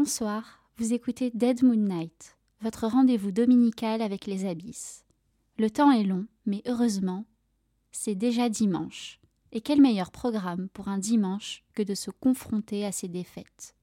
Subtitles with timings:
[0.00, 5.04] Bonsoir, vous écoutez Dead Moon Night, votre rendez-vous dominical avec les abysses.
[5.58, 7.24] Le temps est long, mais heureusement,
[7.90, 9.18] c'est déjà dimanche.
[9.50, 13.74] Et quel meilleur programme pour un dimanche que de se confronter à ses défaites?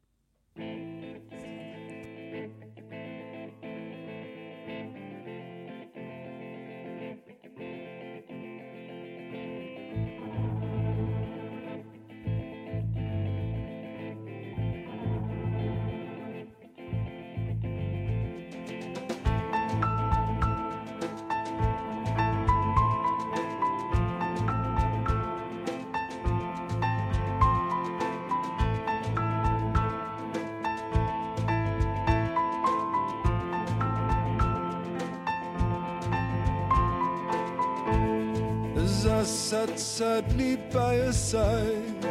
[39.77, 42.05] Sat sadly by her side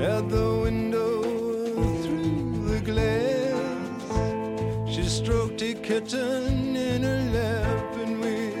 [0.00, 1.22] at the window
[2.02, 3.52] through the glass.
[4.88, 8.52] She stroked a kitten in her lap, and we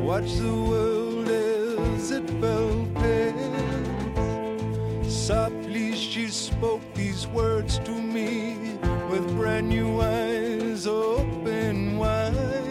[0.00, 3.36] watched the world as it fell past.
[5.08, 8.76] Softly she spoke these words to me
[9.08, 12.70] with brand new eyes open wide.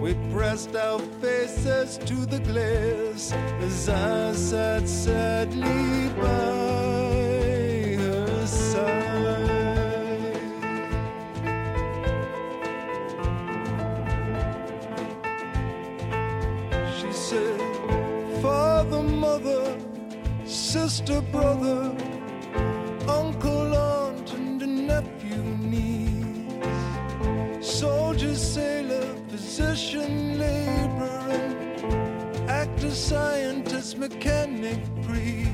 [0.00, 2.40] We pressed our faces to the
[3.32, 8.84] as I sat sadly by her side.
[16.96, 17.60] She said,
[18.42, 19.78] Father, mother,
[20.44, 21.94] sister, brother,
[23.08, 26.66] uncle, aunt, and nephew, niece,
[27.60, 30.93] soldier, sailor, physician, laborer,
[32.94, 35.50] scientist, mechanic, priest,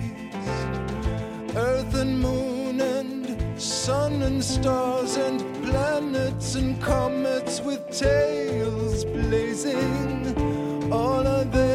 [1.57, 11.27] earth and moon and sun and stars and planets and comets with tails blazing, all
[11.27, 11.70] are there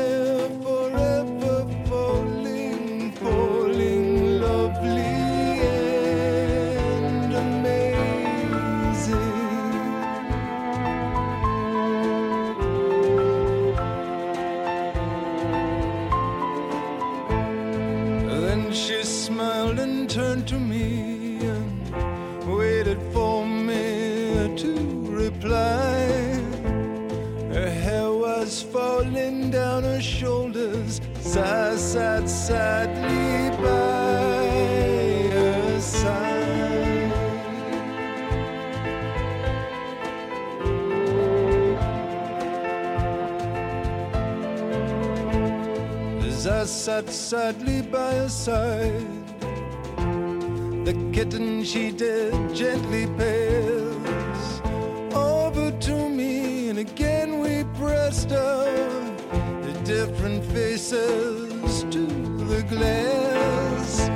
[46.85, 49.27] sat sadly by her side,
[50.85, 54.61] the kitten she did gently pass
[55.15, 58.67] over to me, and again we pressed our
[59.83, 62.05] different faces to
[62.51, 64.07] the glass.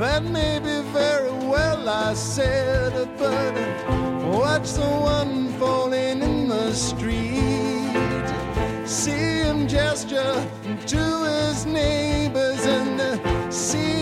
[0.00, 3.54] That may be very well, I said, but
[4.36, 5.39] watch the one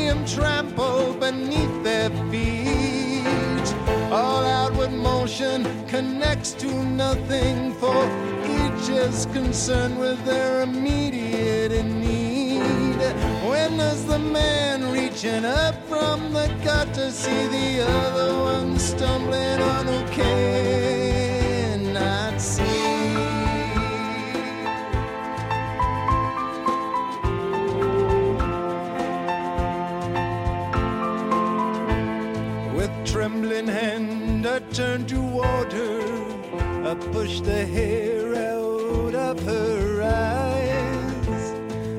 [0.09, 3.69] him trample beneath their feet.
[4.11, 6.71] All outward motion connects to
[7.05, 8.01] nothing, for
[8.59, 13.01] each is concerned with their immediate need.
[13.51, 19.87] When does the man reaching up from the gutter see the other one stumbling on
[19.87, 20.98] cannot
[34.79, 36.01] turned toward her.
[36.89, 41.53] I pushed the hair out of her eyes.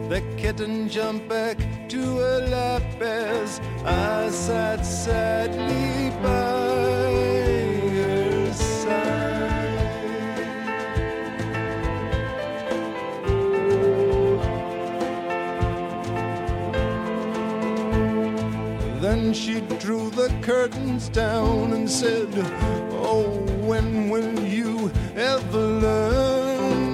[0.07, 1.57] The kitten jumped back
[1.89, 7.09] to her lap as I sat sadly by
[7.98, 9.50] her side.
[19.01, 22.30] Then she drew the curtains down and said,
[23.11, 23.23] Oh,
[23.65, 26.94] when will you ever learn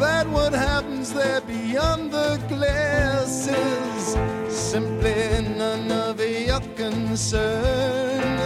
[0.00, 4.16] that what happens there beyond the glass is
[4.48, 8.36] simply none of your concern?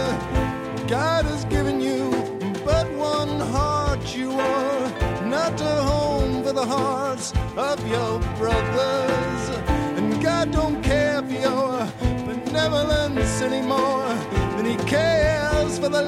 [0.87, 2.11] God has given you
[2.65, 4.89] but one heart, you are
[5.25, 9.43] not a home for the hearts of your brothers.
[9.97, 11.87] And God don't care for your
[12.25, 14.13] benevolence anymore
[14.57, 16.03] than He cares for the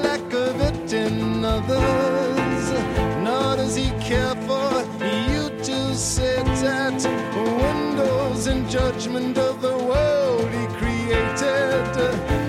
[7.64, 11.86] windows in judgment of the world he created.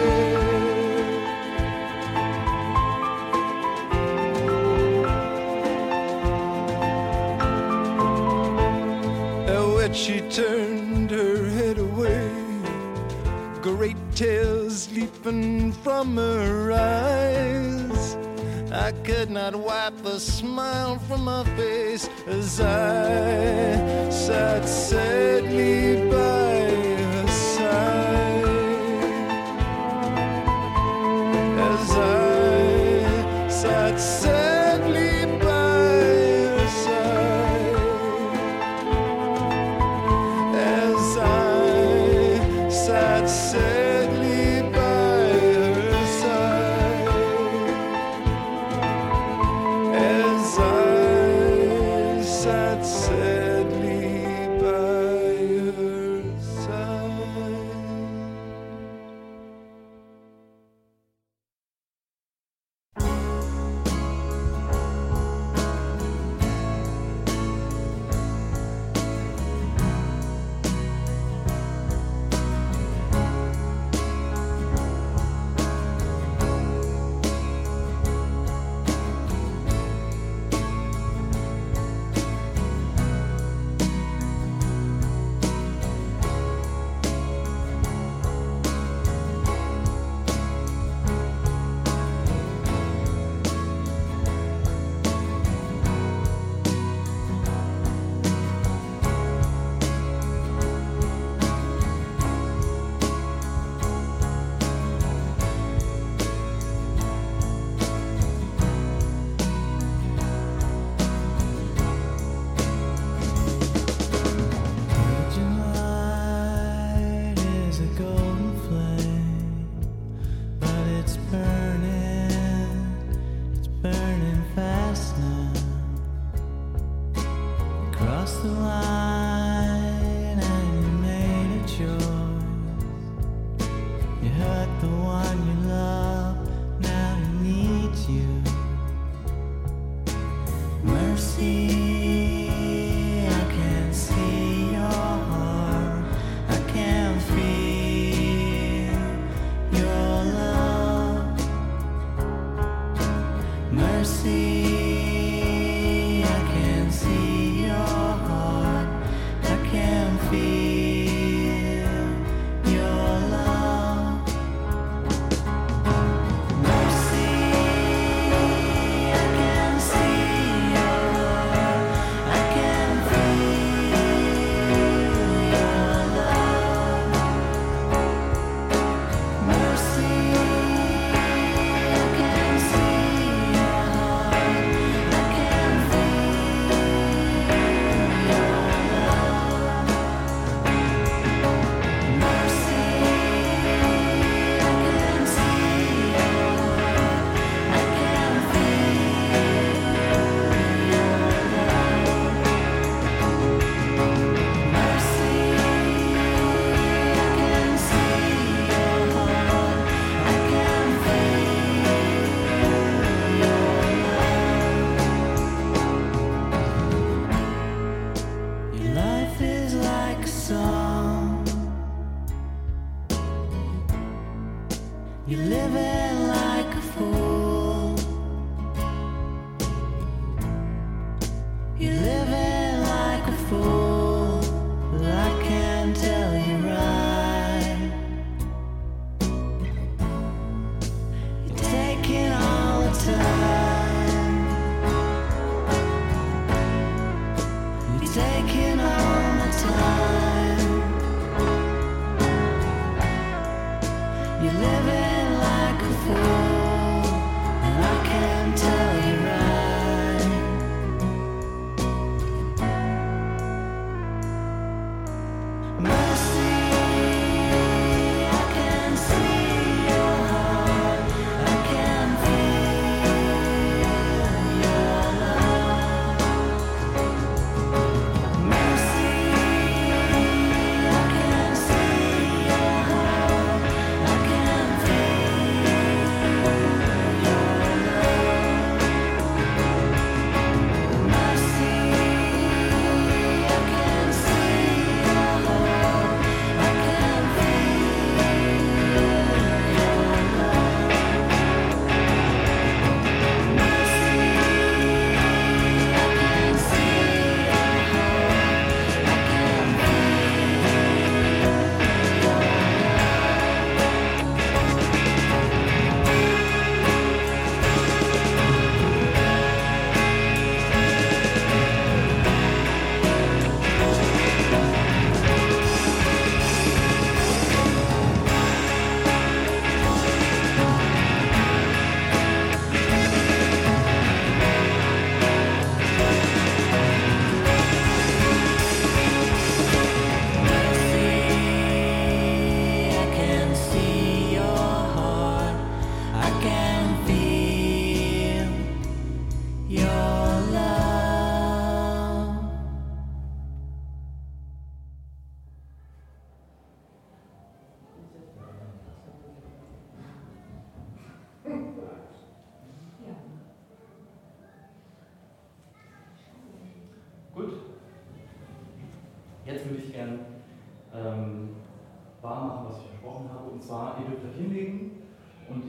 [16.07, 18.15] summer eyes.
[18.71, 26.36] I could not wipe the smile from my face as I sat sadly by.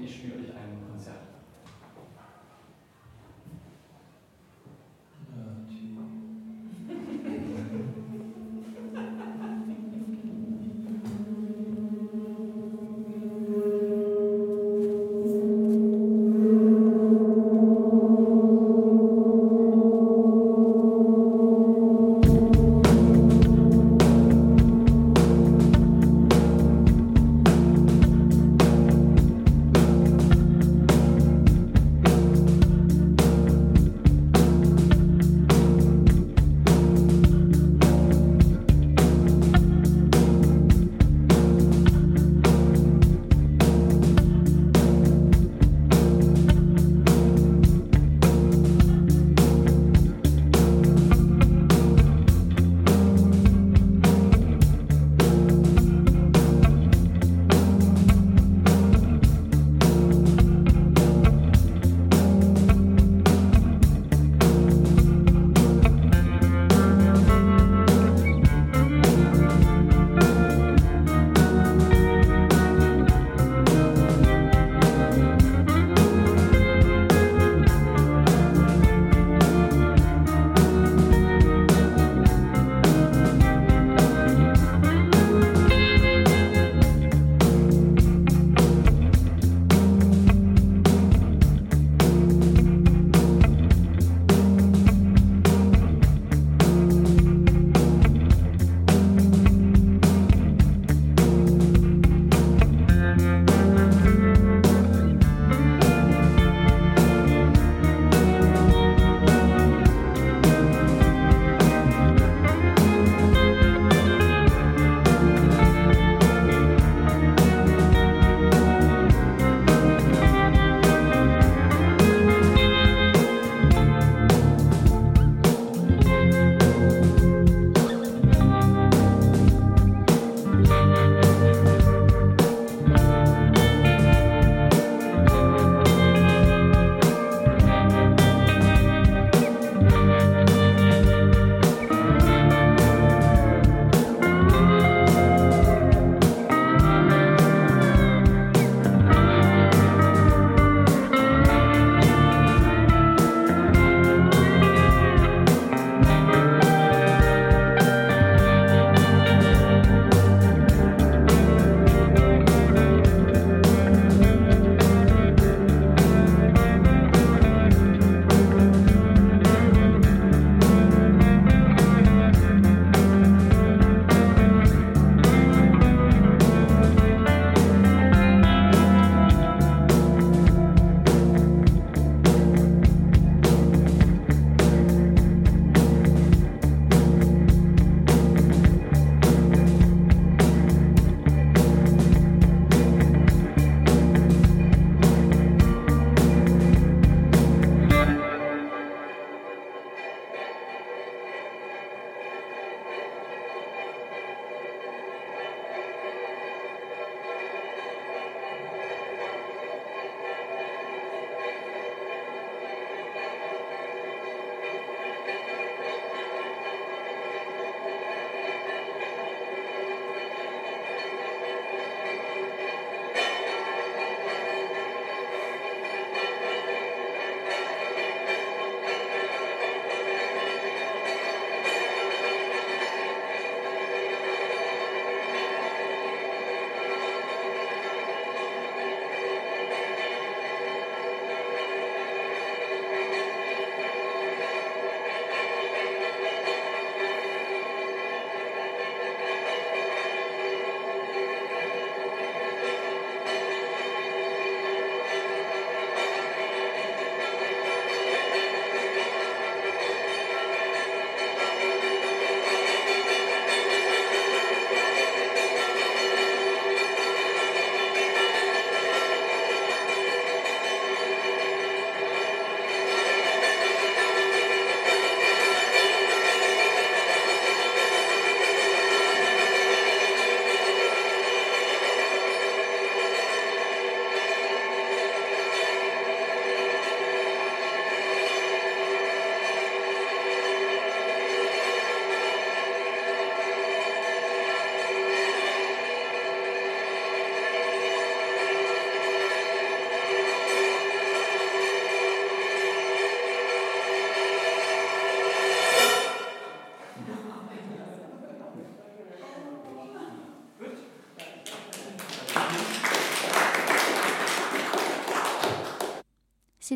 [0.09, 0.78] ich spüre euch einen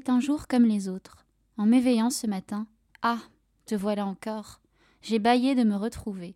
[0.08, 1.24] Un jour comme les autres.
[1.56, 2.66] En m'éveillant ce matin,
[3.02, 3.20] ah,
[3.66, 4.60] te voilà encore.
[5.00, 6.34] J'ai bâillé de me retrouver.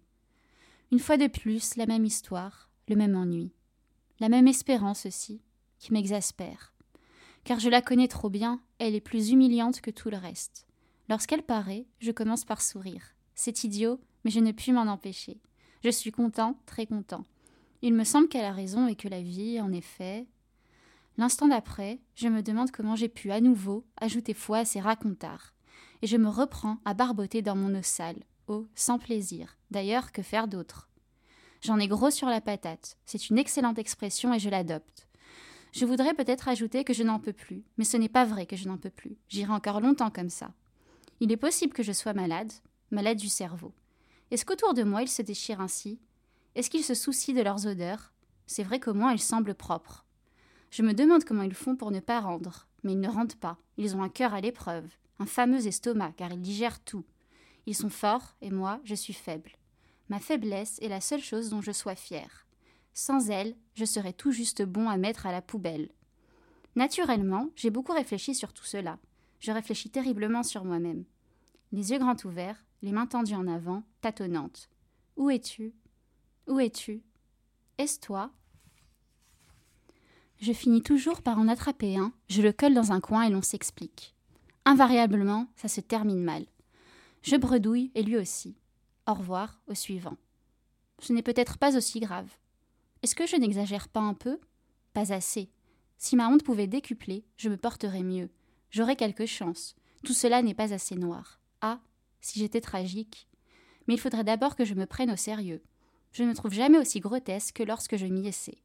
[0.93, 3.53] Une fois de plus, la même histoire, le même ennui.
[4.21, 5.41] La même espérance aussi,
[5.79, 6.75] qui m'exaspère.
[7.45, 10.67] Car je la connais trop bien, elle est plus humiliante que tout le reste.
[11.09, 13.15] Lorsqu'elle paraît, je commence par sourire.
[13.35, 15.41] C'est idiot, mais je ne puis m'en empêcher.
[15.83, 17.25] Je suis content, très content.
[17.83, 20.27] Il me semble qu'elle a raison et que la vie, en effet.
[21.19, 25.55] L'instant d'après, je me demande comment j'ai pu à nouveau ajouter foi à ces racontards.
[26.03, 28.23] Et je me reprends à barboter dans mon eau sale.
[28.49, 29.57] Oh, sans plaisir.
[29.71, 30.91] D'ailleurs, que faire d'autre?
[31.63, 32.99] J'en ai gros sur la patate.
[33.07, 35.09] C'est une excellente expression et je l'adopte.
[35.73, 38.57] Je voudrais peut-être ajouter que je n'en peux plus, mais ce n'est pas vrai que
[38.57, 39.17] je n'en peux plus.
[39.29, 40.53] J'irai encore longtemps comme ça.
[41.21, 42.53] Il est possible que je sois malade,
[42.91, 43.73] malade du cerveau.
[44.31, 45.99] Est-ce qu'autour de moi ils se déchirent ainsi?
[46.55, 48.13] Est-ce qu'ils se soucient de leurs odeurs?
[48.47, 50.06] C'est vrai qu'au moins ils semblent propres.
[50.77, 53.57] Je me demande comment ils font pour ne pas rendre, mais ils ne rendent pas.
[53.79, 54.85] Ils ont un cœur à l'épreuve,
[55.19, 57.07] un fameux estomac, car ils digèrent tout.
[57.65, 59.53] Ils sont forts, et moi, je suis faible.
[60.11, 62.47] Ma faiblesse est la seule chose dont je sois fière.
[62.93, 65.89] Sans elle, je serais tout juste bon à mettre à la poubelle.
[66.75, 68.99] Naturellement, j'ai beaucoup réfléchi sur tout cela.
[69.41, 71.07] Je réfléchis terriblement sur moi-même.
[71.73, 74.69] Les yeux grands ouverts, les mains tendues en avant, tâtonnantes.
[75.17, 75.73] Où es-tu?
[76.47, 77.03] Où es-tu?
[77.79, 78.31] Est-ce toi?
[80.41, 83.43] Je finis toujours par en attraper un, je le colle dans un coin et l'on
[83.43, 84.15] s'explique.
[84.65, 86.45] Invariablement, ça se termine mal.
[87.23, 88.57] Je bredouille et lui aussi.
[89.07, 90.17] Au revoir, au suivant.
[90.99, 92.29] Ce n'est peut-être pas aussi grave.
[93.03, 94.39] Est-ce que je n'exagère pas un peu?
[94.93, 95.51] Pas assez.
[95.99, 98.29] Si ma honte pouvait décupler, je me porterais mieux.
[98.71, 99.75] J'aurais quelque chance.
[100.05, 101.41] Tout cela n'est pas assez noir.
[101.63, 101.81] Ah,
[102.21, 103.29] si j'étais tragique.
[103.87, 105.63] Mais il faudrait d'abord que je me prenne au sérieux.
[106.13, 108.59] Je ne trouve jamais aussi grotesque que lorsque je m'y essaie.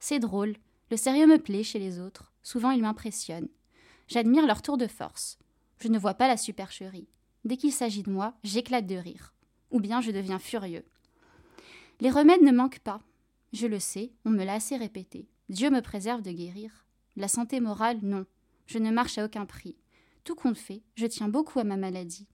[0.00, 0.56] C'est drôle,
[0.94, 3.48] le sérieux me plaît chez les autres, souvent ils m'impressionnent.
[4.06, 5.40] J'admire leur tour de force.
[5.80, 7.08] Je ne vois pas la supercherie.
[7.44, 9.34] Dès qu'il s'agit de moi, j'éclate de rire.
[9.72, 10.84] Ou bien je deviens furieux.
[11.98, 13.00] Les remèdes ne manquent pas.
[13.52, 15.26] Je le sais, on me l'a assez répété.
[15.48, 16.86] Dieu me préserve de guérir.
[17.16, 18.24] La santé morale, non.
[18.66, 19.74] Je ne marche à aucun prix.
[20.22, 22.28] Tout compte fait, je tiens beaucoup à ma maladie.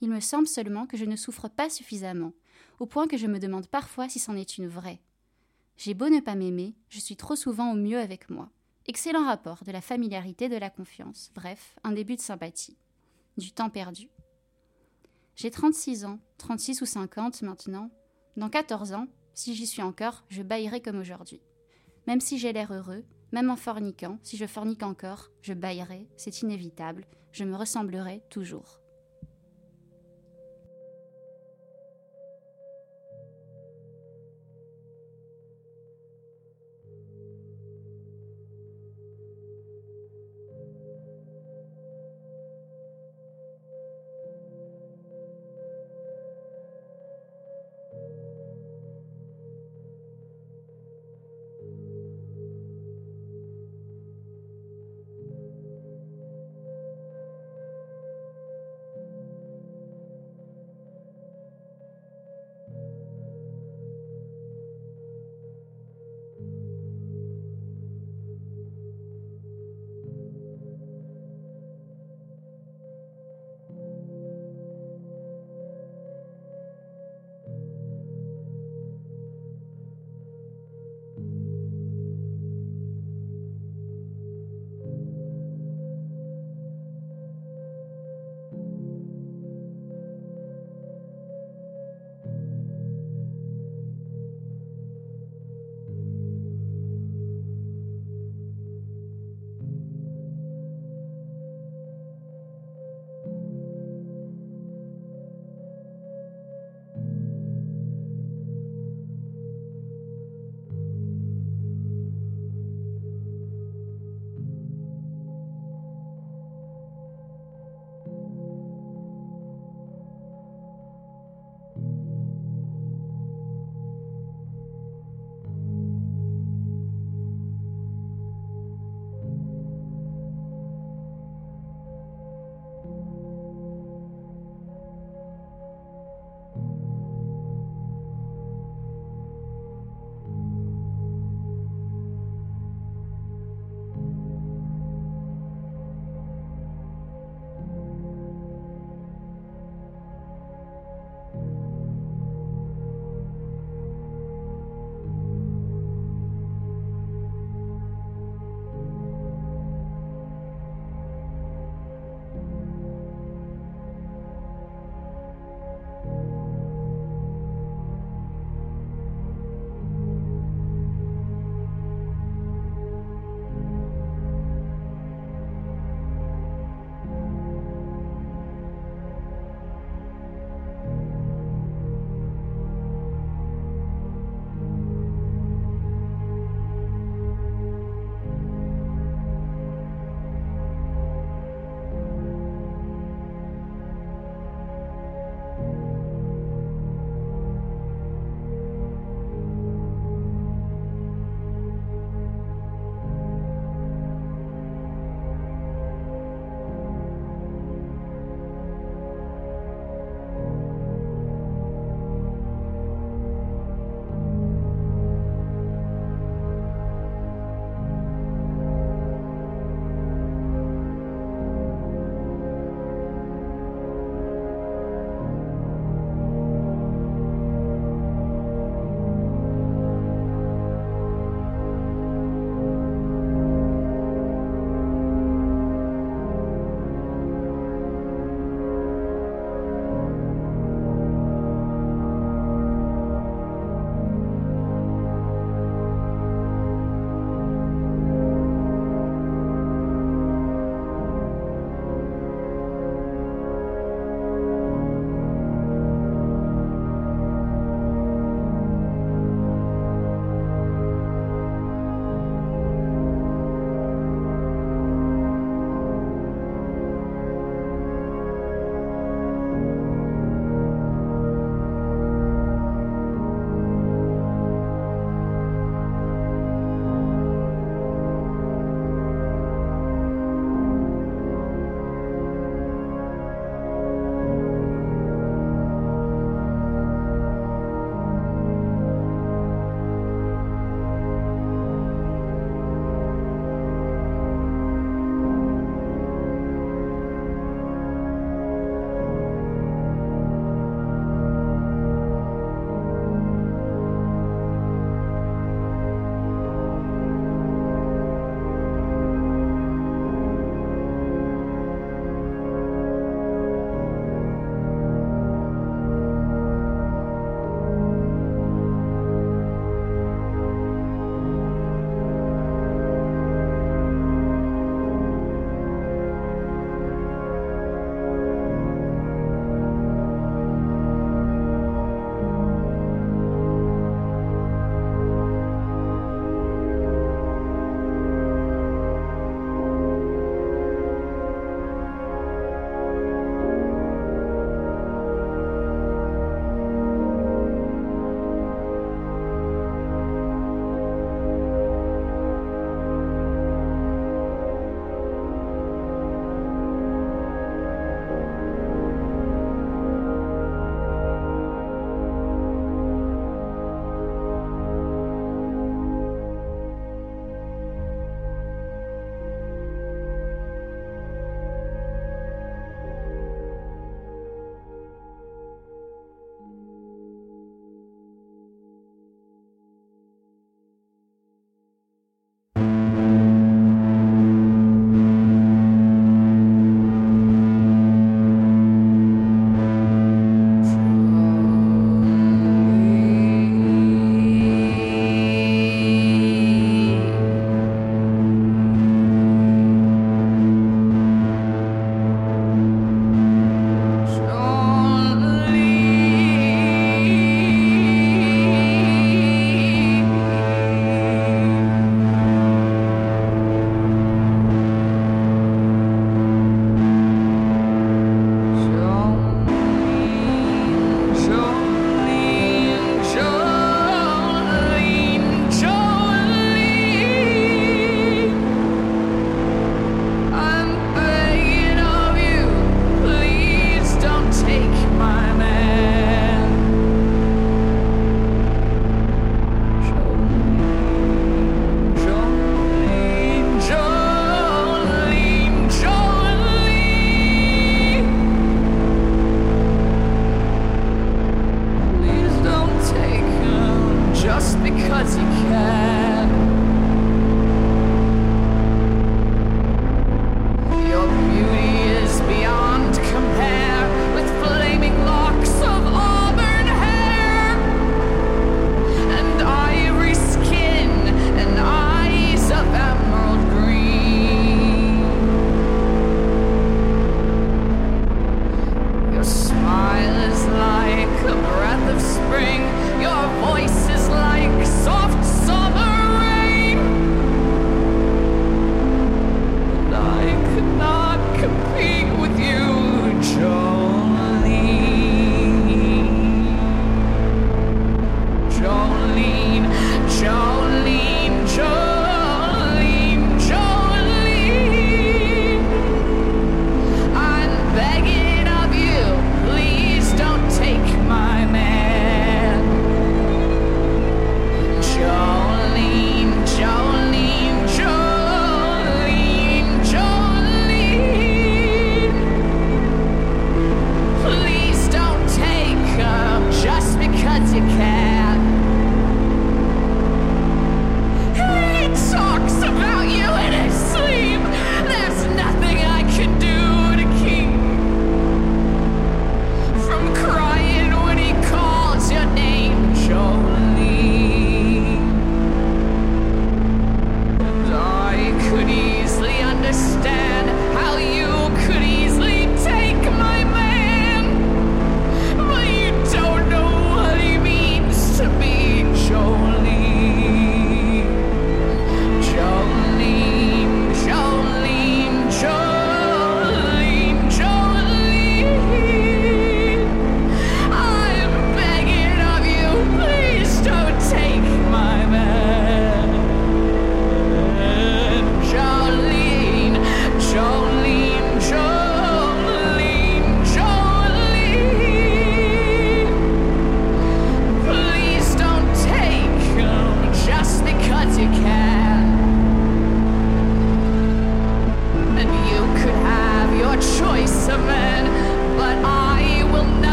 [0.00, 2.32] Il me semble seulement que je ne souffre pas suffisamment,
[2.80, 5.02] au point que je me demande parfois si c'en est une vraie.
[5.78, 8.50] J'ai beau ne pas m'aimer, je suis trop souvent au mieux avec moi.
[8.86, 12.76] Excellent rapport de la familiarité, de la confiance, bref, un début de sympathie.
[13.36, 14.08] Du temps perdu.
[15.36, 17.92] J'ai 36 ans, 36 ou 50 maintenant.
[18.36, 21.40] Dans 14 ans, si j'y suis encore, je baillerai comme aujourd'hui.
[22.08, 26.42] Même si j'ai l'air heureux, même en forniquant, si je fornique encore, je baillerai, c'est
[26.42, 28.80] inévitable, je me ressemblerai toujours.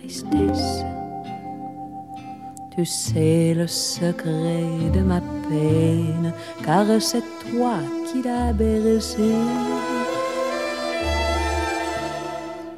[0.00, 0.84] Tristesse.
[2.74, 6.32] Tu sais le secret de ma peine,
[6.64, 7.74] car c'est toi
[8.06, 9.34] qui l'as bercé.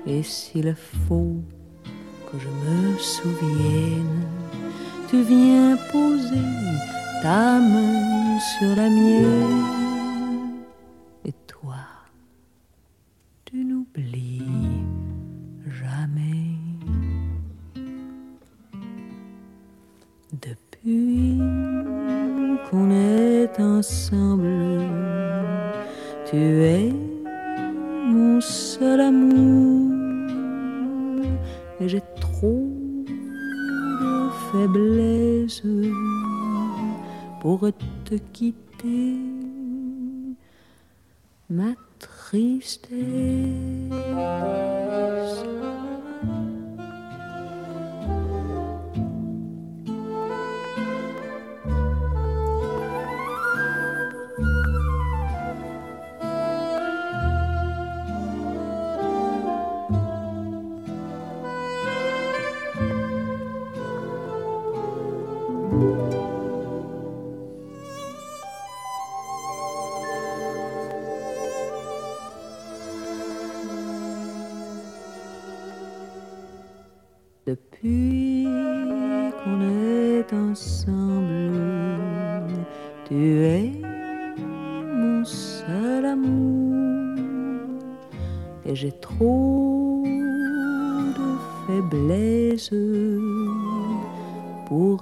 [0.06, 0.74] Et s'il
[1.06, 1.36] faut
[2.30, 4.26] que je me souvienne,
[5.08, 6.48] tu viens poser
[7.22, 9.81] ta main sur la mienne.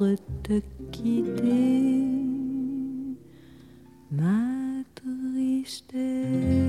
[0.00, 2.06] Pour te quitter,
[4.10, 6.59] ma tristesse.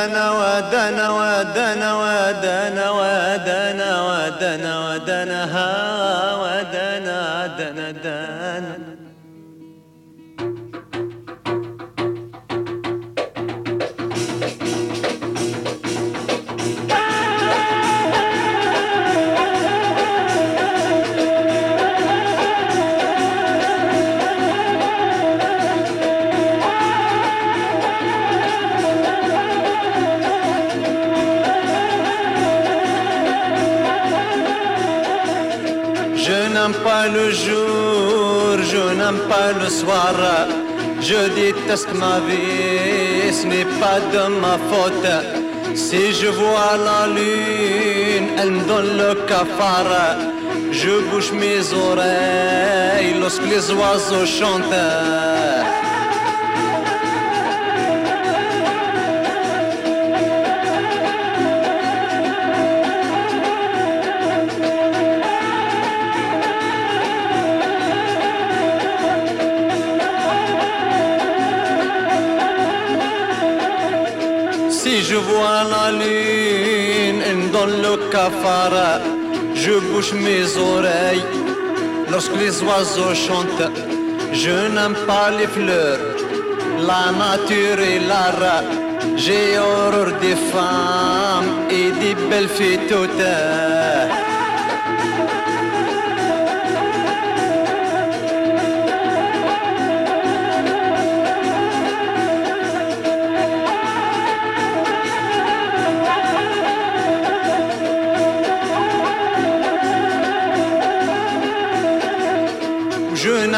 [0.00, 5.70] هادنا ودنا ودنا ودنا ودنا ودنا ودنا ها
[6.42, 8.89] ودنا دنا دنا
[41.10, 45.10] Je déteste ma vie, ce n'est pas de ma faute.
[45.74, 50.18] Si je vois la lune, elle me donne le cafard.
[50.70, 54.84] Je bouge mes oreilles lorsque les oiseaux chantent.
[74.90, 79.00] Si je vois la lune dans le cafard,
[79.54, 81.24] je bouge mes oreilles
[82.10, 83.70] lorsque les oiseaux chantent.
[84.32, 86.00] Je n'aime pas les fleurs,
[86.90, 88.64] la nature et l'art.
[89.16, 94.29] J'ai horreur des femmes et des belles filles toutes.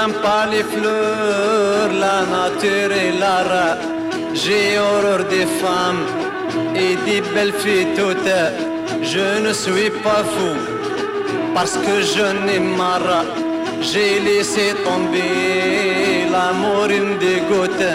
[0.03, 3.78] N'aime pas les fleurs, la nature et l'art.
[4.34, 6.05] J'ai horreur des femmes
[6.74, 8.40] et des belles filles toutes.
[9.12, 10.50] Je ne suis pas fou
[11.55, 13.24] parce que je n'ai marre.
[13.80, 17.86] J'ai laissé tomber l'amour une dégoûte.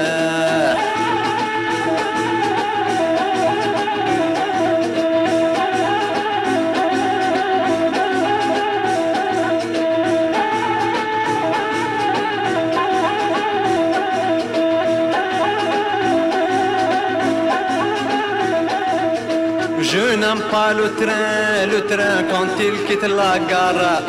[20.28, 24.01] N'aime pas le train, le train quand il quitte la gare.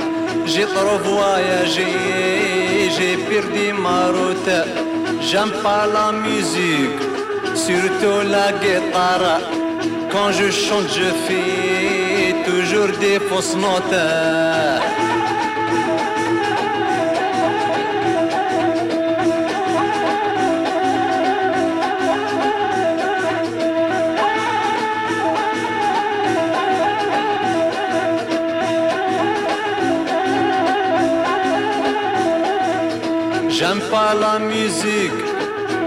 [0.46, 1.90] J'ai trop voyagé,
[2.96, 4.54] j'ai perdu ma route.
[5.28, 7.02] J'aime pas la musique,
[7.66, 9.40] surtout la guitare.
[10.12, 14.00] Quand je chante, je fais toujours des fausses notes.
[33.59, 35.24] J'aime pas la musique,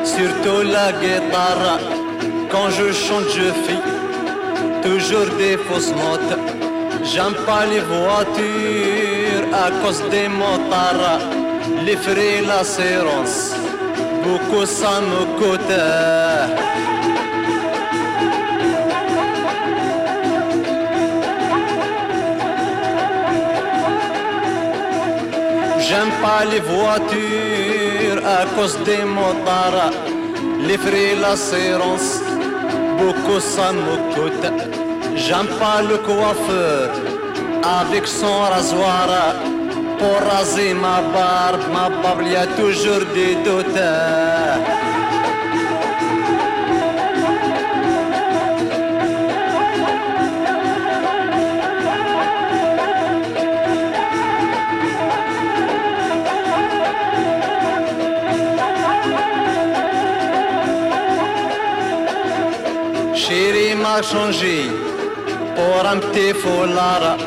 [0.03, 1.79] surtout la guitare.
[2.51, 3.81] Quand je chante, je fais
[4.83, 6.37] toujours des fausses notes.
[7.05, 11.21] J'aime pas les voitures à cause des motards.
[11.85, 13.55] Les frais, l'assurance,
[14.21, 15.77] beaucoup ça me coûte.
[25.87, 27.60] J'aime pas les voitures
[28.25, 29.93] à cause des motards.
[30.67, 32.21] Les frais, l'assurance,
[32.97, 34.45] beaucoup ça me coûte.
[35.15, 36.89] J'aime pas le coiffeur
[37.81, 39.07] avec son rasoir.
[39.97, 44.30] Pour raser ma barbe, ma barbe, y a toujours des doutes.
[64.03, 64.65] Changé
[65.99, 67.17] petit foulard.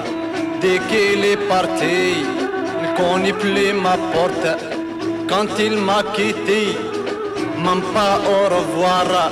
[0.60, 2.24] Dès qu'il est parti,
[2.82, 4.48] il connaît plus ma porte.
[5.28, 6.76] Quand il m'a quitté,
[7.64, 9.30] même pas au revoir.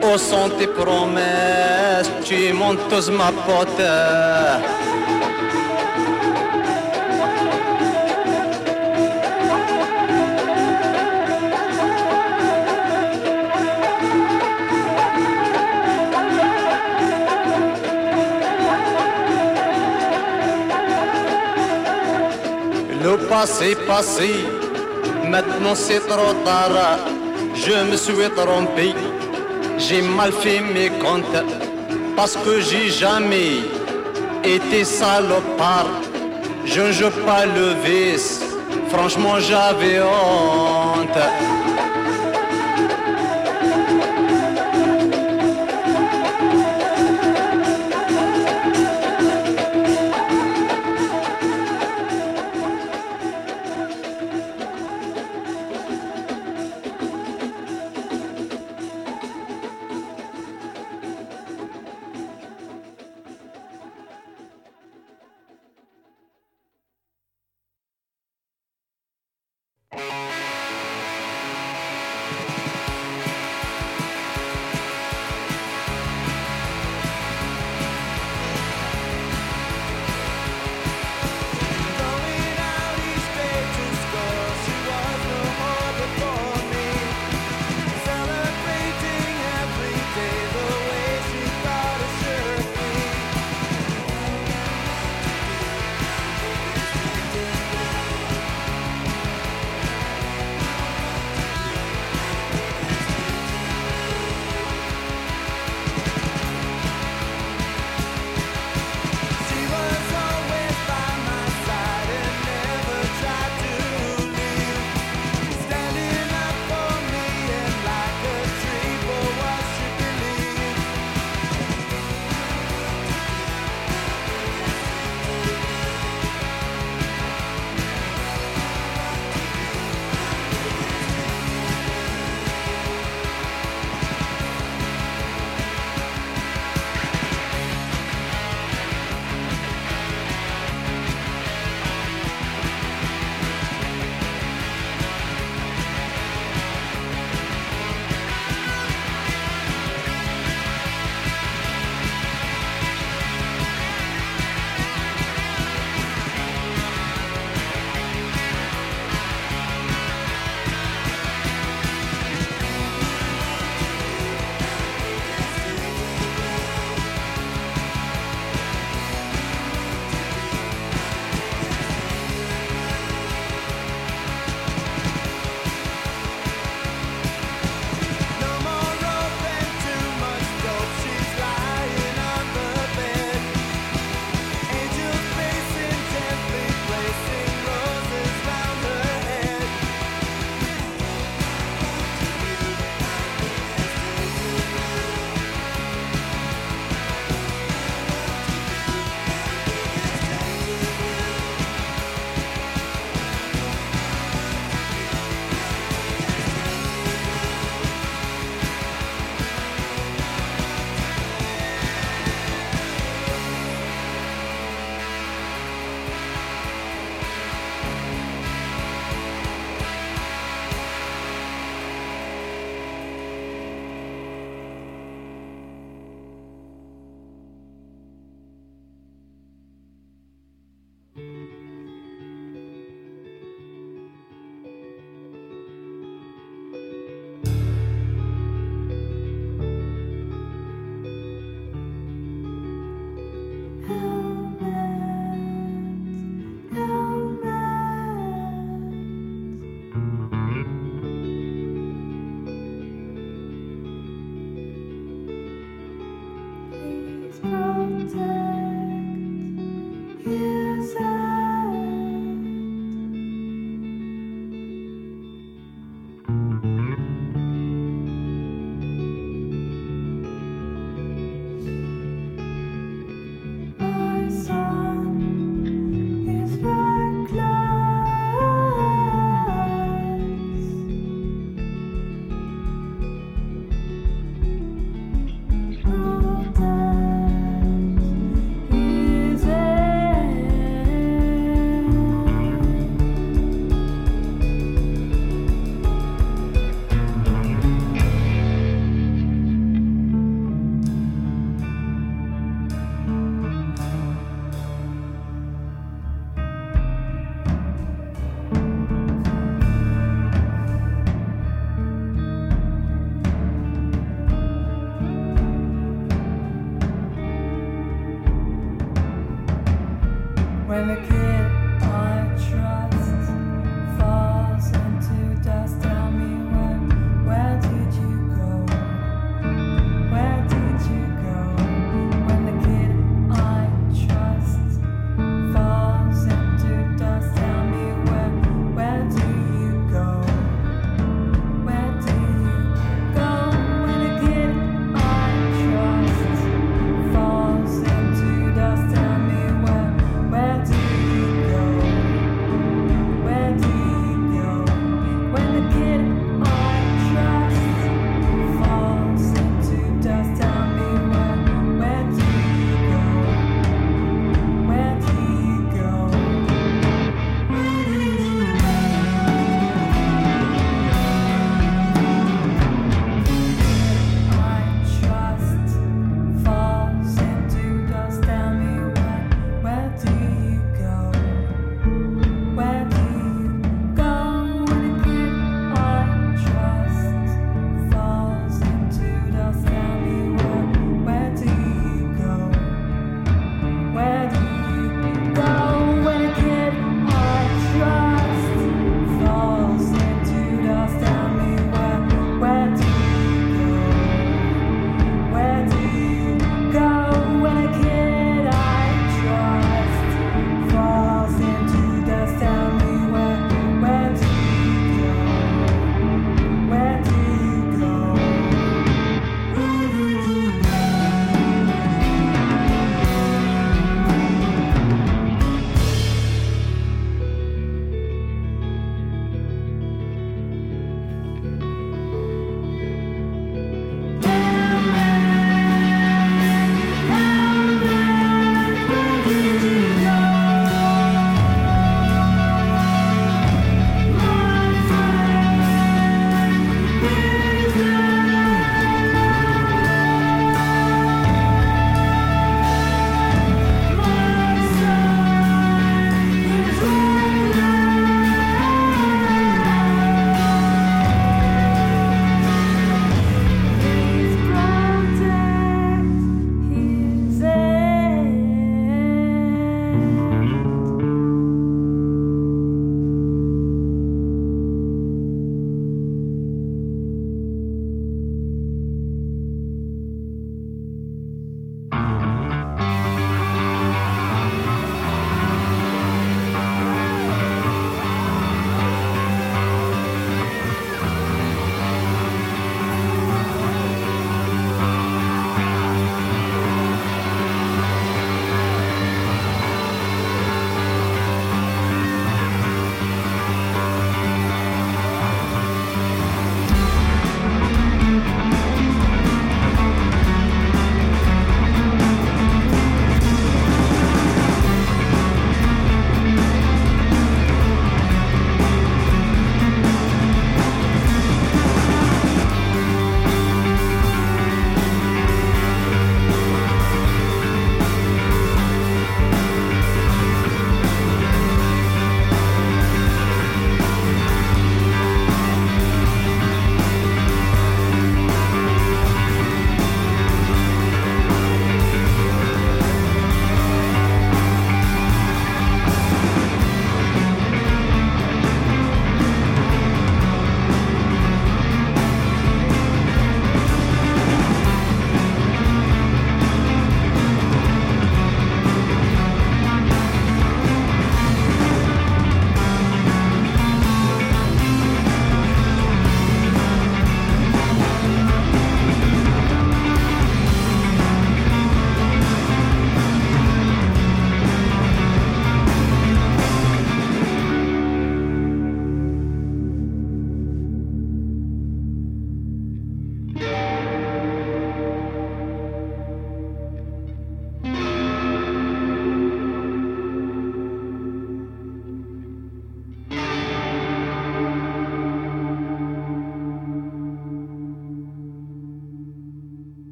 [0.00, 3.82] Où sont tes promesses Tu montes ma pote.
[23.02, 24.34] Le passé passé,
[25.24, 26.98] maintenant c'est trop tard.
[27.54, 28.94] Je me suis trompé,
[29.78, 31.44] j'ai mal fait mes comptes,
[32.16, 33.60] parce que j'ai jamais
[34.42, 35.86] été salopard.
[36.64, 38.40] Je ne joue pas le vice,
[38.88, 41.18] franchement j'avais honte.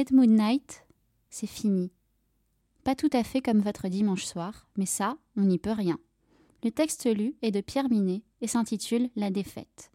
[0.00, 0.86] Dead Moon Night,
[1.28, 1.92] c'est fini.
[2.84, 5.98] Pas tout à fait comme votre dimanche soir, mais ça, on n'y peut rien.
[6.64, 9.90] Le texte lu est de Pierre Minet et s'intitule La défaite.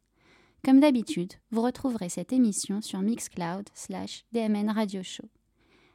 [0.63, 5.27] Comme d'habitude, vous retrouverez cette émission sur Mixcloud slash DMN Radio Show.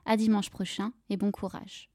[0.06, 1.88] À dimanche prochain et bon courage.